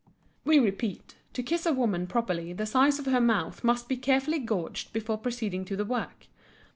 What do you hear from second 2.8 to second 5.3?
of her mouth must be carefully gauged before